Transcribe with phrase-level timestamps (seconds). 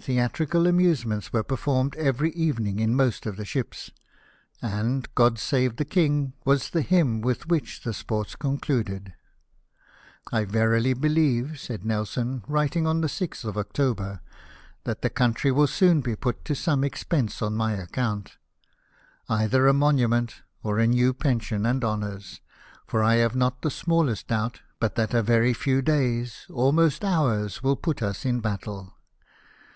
[0.00, 3.92] Theatrical amusements were performed every evening in most of the ships,
[4.60, 9.14] and" God Save the King" was the hymn with which the sports concluded."
[10.32, 14.20] I verily believe," said Nelson (writing on the 6th of October),"
[14.84, 18.32] that the country will soon be put to some expense on my account;
[19.28, 22.40] either a monument, or a new pension and honours;
[22.84, 27.62] for I have not the smallest doubt but that a very few days, almost hours,
[27.62, 28.90] will put us in battle.